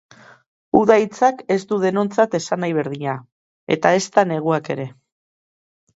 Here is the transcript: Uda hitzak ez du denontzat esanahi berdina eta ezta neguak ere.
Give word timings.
Uda 0.79 0.95
hitzak 1.01 1.43
ez 1.57 1.57
du 1.73 1.79
denontzat 1.83 2.33
esanahi 2.39 2.75
berdina 2.79 3.15
eta 3.77 3.95
ezta 3.99 4.25
neguak 4.33 4.73
ere. 4.77 4.93